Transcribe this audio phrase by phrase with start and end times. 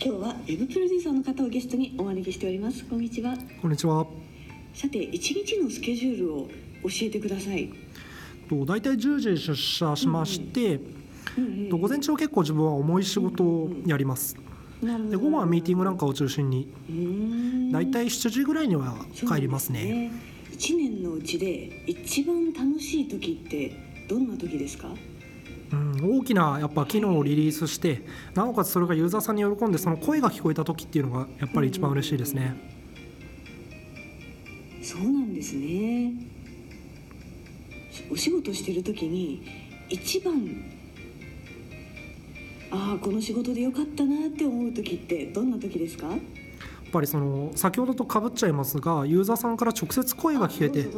[0.00, 2.84] 今日はウェブプロデューサーの方をゲストにお招きしております。
[2.84, 3.34] こんにちは。
[3.60, 4.06] こんにちは。
[4.72, 6.48] さて一日のスケジュールを
[6.84, 7.68] 教えてください。
[8.48, 10.78] と大体10時出社しまして、
[11.36, 14.36] うんと午前中は結構自分は重い仕事をやります。
[14.80, 16.68] なるほどで午後はミーティングなんかを中心に
[17.72, 18.94] 大体7時ぐらいには
[19.28, 20.12] 帰りますね。
[20.52, 24.86] 一年のうちで一番楽しい時ってどんな時ですか？
[24.88, 24.96] うん、
[26.02, 28.02] 大きなやっぱ機能をリリースして
[28.34, 32.56] なおかつそれがユーザーさんに喜んでその声が聞こえた時っていうのがやっぱり一番嬉しいですね。
[34.82, 36.12] そうなんですね。
[38.10, 39.42] お仕事してる時に
[39.88, 40.34] 一番
[42.70, 46.06] ああこの仕事でよかったなって思う時ってどんな時ですか？
[46.08, 46.18] やっ
[46.90, 50.88] ぱりその先ほどと被っちゃいますがユーザーさんから直接声が聞けて